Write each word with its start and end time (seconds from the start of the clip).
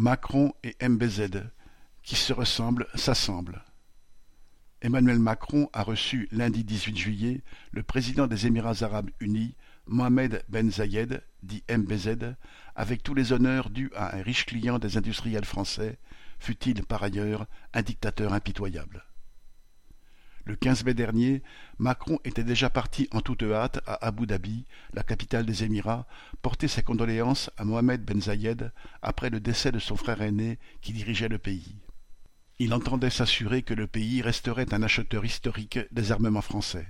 Macron 0.00 0.54
et 0.62 0.74
MBZ, 0.80 1.42
qui 2.02 2.16
se 2.16 2.32
ressemblent 2.32 2.86
s'assemblent. 2.94 3.62
Emmanuel 4.80 5.18
Macron 5.18 5.68
a 5.74 5.82
reçu 5.82 6.26
lundi 6.32 6.64
18 6.64 6.96
juillet 6.96 7.42
le 7.70 7.82
président 7.82 8.26
des 8.26 8.46
Émirats 8.46 8.82
arabes 8.82 9.10
unis, 9.20 9.56
Mohamed 9.84 10.42
Ben 10.48 10.70
Zayed, 10.70 11.22
dit 11.42 11.62
MBZ, 11.68 12.34
avec 12.74 13.02
tous 13.02 13.12
les 13.12 13.34
honneurs 13.34 13.68
dus 13.68 13.90
à 13.94 14.16
un 14.16 14.22
riche 14.22 14.46
client 14.46 14.78
des 14.78 14.96
industriels 14.96 15.44
français, 15.44 15.98
fut-il 16.38 16.82
par 16.86 17.02
ailleurs 17.02 17.46
un 17.74 17.82
dictateur 17.82 18.32
impitoyable. 18.32 19.04
Le 20.50 20.56
15 20.56 20.82
mai 20.84 20.94
dernier, 20.94 21.44
Macron 21.78 22.18
était 22.24 22.42
déjà 22.42 22.70
parti 22.70 23.08
en 23.12 23.20
toute 23.20 23.44
hâte 23.44 23.78
à 23.86 24.04
Abu 24.04 24.26
Dhabi, 24.26 24.64
la 24.94 25.04
capitale 25.04 25.46
des 25.46 25.62
Émirats, 25.62 26.08
porter 26.42 26.66
ses 26.66 26.82
condoléances 26.82 27.50
à 27.56 27.64
Mohamed 27.64 28.04
Ben 28.04 28.20
Zayed 28.20 28.72
après 29.00 29.30
le 29.30 29.38
décès 29.38 29.70
de 29.70 29.78
son 29.78 29.94
frère 29.94 30.22
aîné 30.22 30.58
qui 30.80 30.92
dirigeait 30.92 31.28
le 31.28 31.38
pays. 31.38 31.76
Il 32.58 32.74
entendait 32.74 33.10
s'assurer 33.10 33.62
que 33.62 33.74
le 33.74 33.86
pays 33.86 34.22
resterait 34.22 34.74
un 34.74 34.82
acheteur 34.82 35.24
historique 35.24 35.78
des 35.92 36.10
armements 36.10 36.42
français. 36.42 36.88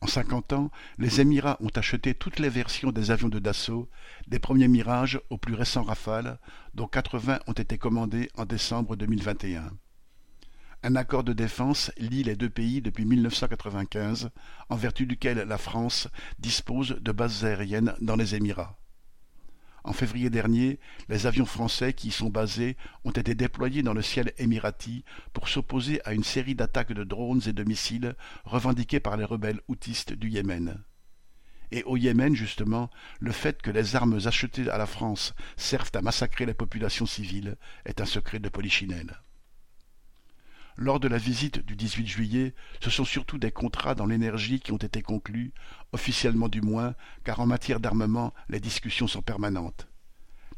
En 0.00 0.06
cinquante 0.06 0.54
ans, 0.54 0.70
les 0.96 1.20
Émirats 1.20 1.58
ont 1.60 1.76
acheté 1.76 2.14
toutes 2.14 2.38
les 2.38 2.48
versions 2.48 2.90
des 2.90 3.10
avions 3.10 3.28
de 3.28 3.38
Dassault, 3.38 3.90
des 4.28 4.38
premiers 4.38 4.68
Mirages 4.68 5.20
aux 5.28 5.36
plus 5.36 5.52
récents 5.52 5.82
Rafales, 5.82 6.38
dont 6.72 6.86
quatre-vingts 6.86 7.40
ont 7.48 7.52
été 7.52 7.76
commandés 7.76 8.30
en 8.34 8.46
décembre 8.46 8.96
2021. 8.96 9.72
Un 10.86 10.94
accord 10.94 11.24
de 11.24 11.32
défense 11.32 11.90
lie 11.98 12.22
les 12.22 12.36
deux 12.36 12.48
pays 12.48 12.80
depuis 12.80 13.04
1995, 13.04 14.30
en 14.68 14.76
vertu 14.76 15.04
duquel 15.04 15.38
la 15.38 15.58
France 15.58 16.06
dispose 16.38 17.00
de 17.00 17.10
bases 17.10 17.44
aériennes 17.44 17.96
dans 18.00 18.14
les 18.14 18.36
Émirats. 18.36 18.78
En 19.82 19.92
février 19.92 20.30
dernier, 20.30 20.78
les 21.08 21.26
avions 21.26 21.44
français 21.44 21.92
qui 21.92 22.06
y 22.06 22.10
sont 22.12 22.30
basés 22.30 22.76
ont 23.02 23.10
été 23.10 23.34
déployés 23.34 23.82
dans 23.82 23.94
le 23.94 24.02
ciel 24.02 24.32
émirati 24.38 25.02
pour 25.32 25.48
s'opposer 25.48 26.00
à 26.04 26.12
une 26.12 26.22
série 26.22 26.54
d'attaques 26.54 26.92
de 26.92 27.02
drones 27.02 27.42
et 27.48 27.52
de 27.52 27.64
missiles 27.64 28.14
revendiquées 28.44 29.00
par 29.00 29.16
les 29.16 29.24
rebelles 29.24 29.62
houtistes 29.66 30.12
du 30.12 30.28
Yémen. 30.28 30.84
Et 31.72 31.82
au 31.82 31.96
Yémen, 31.96 32.36
justement, 32.36 32.92
le 33.18 33.32
fait 33.32 33.60
que 33.60 33.72
les 33.72 33.96
armes 33.96 34.20
achetées 34.24 34.70
à 34.70 34.78
la 34.78 34.86
France 34.86 35.34
servent 35.56 35.90
à 35.94 36.00
massacrer 36.00 36.46
les 36.46 36.54
populations 36.54 37.06
civiles 37.06 37.56
est 37.86 38.00
un 38.00 38.06
secret 38.06 38.38
de 38.38 38.48
polichinelle. 38.48 39.18
Lors 40.78 41.00
de 41.00 41.08
la 41.08 41.16
visite 41.16 41.64
du 41.64 41.74
18 41.74 42.06
juillet, 42.06 42.54
ce 42.82 42.90
sont 42.90 43.06
surtout 43.06 43.38
des 43.38 43.50
contrats 43.50 43.94
dans 43.94 44.04
l'énergie 44.04 44.60
qui 44.60 44.72
ont 44.72 44.76
été 44.76 45.00
conclus, 45.00 45.54
officiellement 45.92 46.48
du 46.48 46.60
moins, 46.60 46.94
car 47.24 47.40
en 47.40 47.46
matière 47.46 47.80
d'armement, 47.80 48.34
les 48.50 48.60
discussions 48.60 49.06
sont 49.06 49.22
permanentes. 49.22 49.88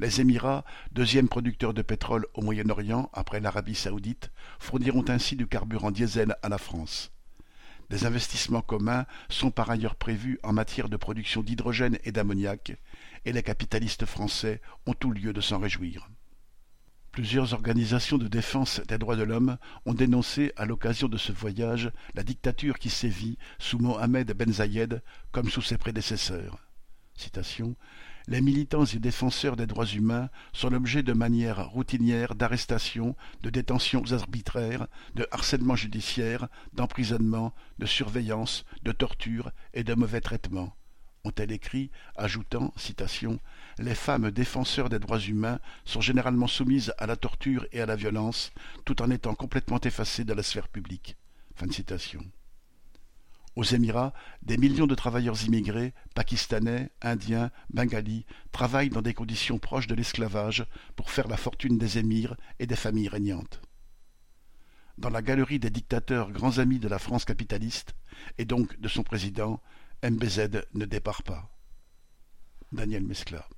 Les 0.00 0.20
Émirats, 0.20 0.64
deuxième 0.90 1.28
producteur 1.28 1.72
de 1.72 1.82
pétrole 1.82 2.26
au 2.34 2.42
Moyen-Orient 2.42 3.10
après 3.12 3.38
l'Arabie 3.38 3.76
saoudite, 3.76 4.32
fourniront 4.58 5.04
ainsi 5.06 5.36
du 5.36 5.46
carburant 5.46 5.92
diesel 5.92 6.34
à 6.42 6.48
la 6.48 6.58
France. 6.58 7.12
Des 7.88 8.04
investissements 8.04 8.60
communs 8.60 9.06
sont 9.28 9.52
par 9.52 9.70
ailleurs 9.70 9.94
prévus 9.94 10.40
en 10.42 10.52
matière 10.52 10.88
de 10.88 10.96
production 10.96 11.42
d'hydrogène 11.42 11.98
et 12.02 12.10
d'ammoniac, 12.10 12.72
et 13.24 13.32
les 13.32 13.44
capitalistes 13.44 14.04
français 14.04 14.60
ont 14.86 14.94
tout 14.94 15.12
lieu 15.12 15.32
de 15.32 15.40
s'en 15.40 15.60
réjouir. 15.60 16.08
Plusieurs 17.12 17.52
organisations 17.52 18.18
de 18.18 18.28
défense 18.28 18.80
des 18.86 18.98
droits 18.98 19.16
de 19.16 19.22
l'homme 19.22 19.58
ont 19.86 19.94
dénoncé 19.94 20.52
à 20.56 20.66
l'occasion 20.66 21.08
de 21.08 21.16
ce 21.16 21.32
voyage 21.32 21.90
la 22.14 22.22
dictature 22.22 22.78
qui 22.78 22.90
sévit 22.90 23.38
sous 23.58 23.78
Mohamed 23.78 24.32
Ben 24.32 24.52
Zayed 24.52 25.02
comme 25.32 25.48
sous 25.48 25.62
ses 25.62 25.78
prédécesseurs. 25.78 26.58
Les 28.28 28.40
militants 28.40 28.84
et 28.84 28.98
défenseurs 28.98 29.56
des 29.56 29.66
droits 29.66 29.86
humains 29.86 30.28
sont 30.52 30.68
l'objet 30.68 31.02
de 31.02 31.14
manières 31.14 31.68
routinières 31.70 32.34
d'arrestations, 32.34 33.16
de 33.42 33.50
détentions 33.50 34.12
arbitraires, 34.12 34.86
de 35.14 35.26
harcèlement 35.32 35.76
judiciaire, 35.76 36.48
d'emprisonnement, 36.74 37.54
de 37.78 37.86
surveillance, 37.86 38.64
de 38.82 38.92
torture 38.92 39.50
et 39.72 39.82
de 39.82 39.94
mauvais 39.94 40.20
traitements 40.20 40.77
ont-elles 41.24 41.52
écrit, 41.52 41.90
ajoutant, 42.16 42.72
citation, 42.76 43.38
Les 43.78 43.94
femmes 43.94 44.30
défenseurs 44.30 44.88
des 44.88 44.98
droits 44.98 45.20
humains 45.20 45.60
sont 45.84 46.00
généralement 46.00 46.46
soumises 46.46 46.92
à 46.98 47.06
la 47.06 47.16
torture 47.16 47.66
et 47.72 47.80
à 47.80 47.86
la 47.86 47.96
violence, 47.96 48.52
tout 48.84 49.02
en 49.02 49.10
étant 49.10 49.34
complètement 49.34 49.80
effacées 49.80 50.24
de 50.24 50.32
la 50.32 50.42
sphère 50.42 50.68
publique. 50.68 51.16
Aux 53.56 53.64
Émirats, 53.64 54.14
des 54.42 54.56
millions 54.56 54.86
de 54.86 54.94
travailleurs 54.94 55.42
immigrés, 55.44 55.92
pakistanais, 56.14 56.92
indiens, 57.02 57.50
bengalis, 57.70 58.24
travaillent 58.52 58.88
dans 58.88 59.02
des 59.02 59.14
conditions 59.14 59.58
proches 59.58 59.88
de 59.88 59.96
l'esclavage 59.96 60.64
pour 60.94 61.10
faire 61.10 61.26
la 61.26 61.36
fortune 61.36 61.76
des 61.76 61.98
émirs 61.98 62.36
et 62.60 62.66
des 62.66 62.76
familles 62.76 63.08
régnantes. 63.08 63.60
Dans 64.96 65.10
la 65.10 65.22
galerie 65.22 65.58
des 65.58 65.70
dictateurs 65.70 66.30
grands 66.30 66.58
amis 66.58 66.78
de 66.78 66.88
la 66.88 67.00
France 67.00 67.24
capitaliste, 67.24 67.96
et 68.36 68.44
donc 68.44 68.78
de 68.78 68.88
son 68.88 69.02
président, 69.02 69.60
MBZ 70.02 70.66
ne 70.74 70.84
départ 70.84 71.22
pas. 71.24 71.50
Daniel 72.70 73.04
Mescla. 73.04 73.48